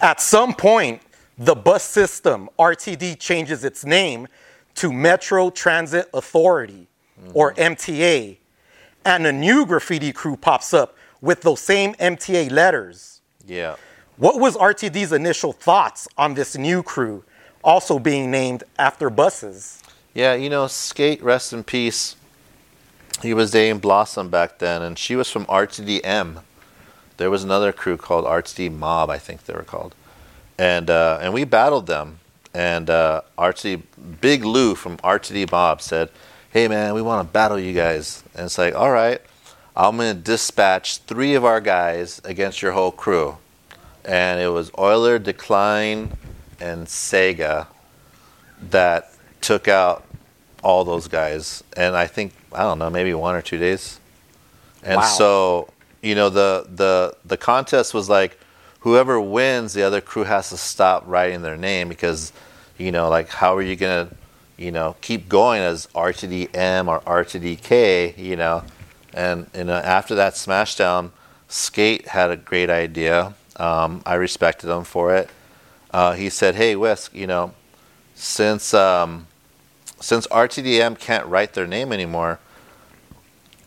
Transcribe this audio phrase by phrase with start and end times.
[0.00, 1.02] At some point,
[1.36, 4.28] the bus system, RTD, changes its name
[4.76, 6.86] to Metro Transit Authority,
[7.20, 7.32] mm-hmm.
[7.34, 8.36] or MTA,
[9.04, 13.20] and a new graffiti crew pops up with those same MTA letters.
[13.46, 13.76] Yeah.
[14.16, 17.24] What was RTD's initial thoughts on this new crew
[17.64, 19.82] also being named after buses?
[20.14, 22.16] Yeah, you know, Skate, rest in peace.
[23.22, 26.42] He was dating Blossom back then, and she was from RTDM.
[27.20, 29.94] There was another crew called RTD Mob, I think they were called,
[30.56, 32.18] and uh, and we battled them.
[32.54, 33.82] And uh, RTD
[34.22, 36.08] Big Lou from RTD Mob said,
[36.50, 39.20] "Hey man, we want to battle you guys." And it's like, "All right,
[39.76, 43.36] I'm gonna dispatch three of our guys against your whole crew."
[44.02, 46.16] And it was Euler, Decline,
[46.58, 47.66] and Sega
[48.70, 50.04] that took out
[50.62, 51.62] all those guys.
[51.76, 54.00] And I think I don't know, maybe one or two days.
[54.82, 55.06] And Wow.
[55.06, 55.68] so
[56.02, 58.38] you know the the the contest was like
[58.80, 62.32] whoever wins, the other crew has to stop writing their name because
[62.78, 64.08] you know like how are you gonna
[64.56, 68.64] you know keep going as RTDM or RTDK you know
[69.12, 71.10] and you know after that smashdown,
[71.48, 73.34] Skate had a great idea.
[73.56, 75.28] Um, I respected him for it.
[75.90, 77.52] Uh, he said, "Hey, Wisk, you know,
[78.14, 79.26] since um,
[80.00, 82.38] since RTDM can't write their name anymore,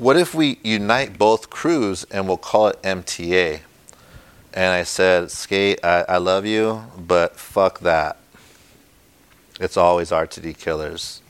[0.04, 3.62] what if we unite both crews and we'll call it MTA?"
[4.54, 8.18] And I said, "Skate, I, I love you, but fuck that.
[9.60, 11.22] It's always RTD Killers."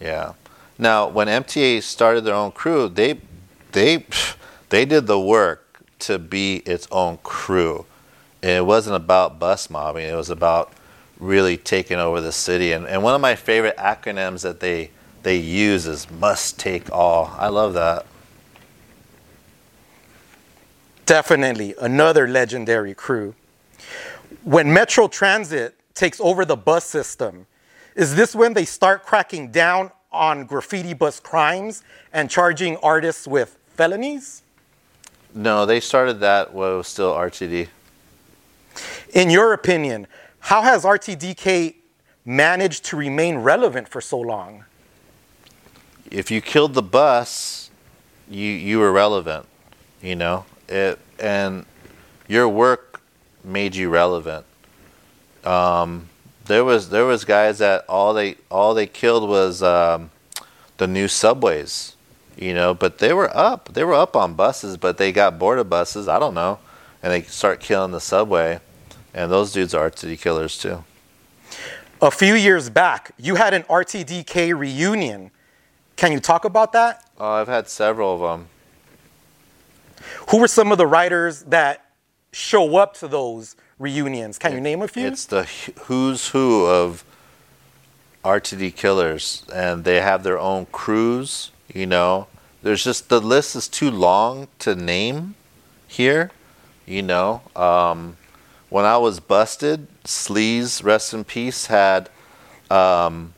[0.00, 0.34] Yeah.
[0.78, 3.20] Now, when MTA started their own crew, they
[3.72, 4.06] they
[4.70, 7.86] they did the work to be its own crew.
[8.42, 10.08] And it wasn't about bus mobbing.
[10.08, 10.72] It was about
[11.18, 12.72] really taking over the city.
[12.72, 14.90] And, and one of my favorite acronyms that they
[15.22, 17.34] they use is must take all.
[17.38, 18.06] I love that.
[21.06, 23.34] Definitely another legendary crew.
[24.44, 27.46] When Metro Transit takes over the bus system,
[27.94, 33.58] is this when they start cracking down on graffiti bus crimes and charging artists with
[33.74, 34.42] felonies?
[35.34, 37.68] No, they started that while it was still RTD.
[39.12, 40.06] In your opinion,
[40.38, 41.74] how has RTDK
[42.24, 44.64] managed to remain relevant for so long?
[46.10, 47.70] If you killed the bus,
[48.28, 49.46] you you were relevant,
[50.02, 50.44] you know.
[50.68, 51.66] It and
[52.28, 53.00] your work
[53.44, 54.46] made you relevant.
[55.44, 56.08] Um,
[56.46, 60.10] there was there was guys that all they all they killed was um,
[60.76, 61.96] the new subways,
[62.36, 62.74] you know.
[62.74, 66.08] But they were up, they were up on buses, but they got bored of buses.
[66.08, 66.58] I don't know,
[67.02, 68.60] and they start killing the subway,
[69.14, 70.84] and those dudes are RTD killers too.
[72.02, 75.30] A few years back, you had an RTDK reunion.
[76.00, 77.04] Can you talk about that?
[77.18, 78.48] Oh, I've had several of them.
[80.30, 81.90] Who were some of the writers that
[82.32, 84.38] show up to those reunions?
[84.38, 85.06] Can you name a few?
[85.06, 85.42] It's the
[85.82, 87.04] who's who of
[88.24, 91.50] RTD killers, and they have their own crews.
[91.68, 92.28] You know,
[92.62, 95.34] there's just the list is too long to name
[95.86, 96.30] here.
[96.86, 98.16] You know, um,
[98.70, 102.08] when I was busted, Sleaze, rest in peace, had
[102.70, 103.34] um,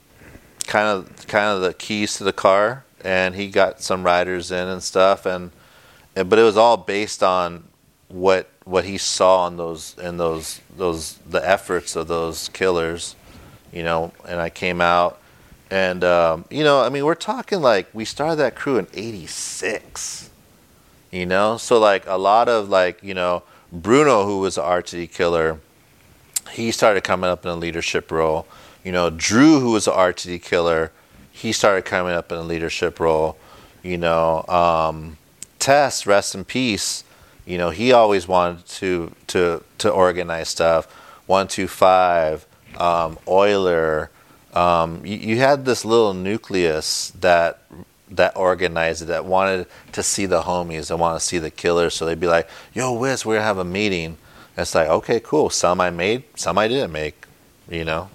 [0.67, 4.69] kind of kind of the keys to the car, and he got some riders in
[4.69, 5.51] and stuff, and,
[6.17, 7.65] and but it was all based on
[8.09, 13.17] what what he saw in those in those those the efforts of those killers,
[13.73, 14.13] you know.
[14.27, 15.21] And I came out,
[15.71, 20.31] and um, you know, I mean, we're talking like we started that crew in '86,
[21.11, 21.57] you know.
[21.57, 23.43] So like a lot of like you know
[23.73, 25.59] Bruno, who was an RTD killer,
[26.51, 28.47] he started coming up in a leadership role.
[28.85, 30.91] You know, Drew, who was an RTD killer,
[31.31, 33.37] he started coming up in a leadership role.
[33.83, 35.19] You know, um,
[35.59, 37.05] Tess, rest in peace.
[37.47, 40.87] You know, he always wanted to to to organize stuff.
[41.27, 44.11] One two five, um, Euler.
[44.55, 47.61] Um, you, you had this little nucleus that
[48.11, 51.95] that organized it, that wanted to see the homies, that want to see the killers.
[51.95, 54.19] So they'd be like, "Yo, Wiz, we're gonna have a meeting."
[54.55, 55.49] And it's like, okay, cool.
[55.49, 57.27] Some I made, some I didn't make.
[57.69, 58.11] You know.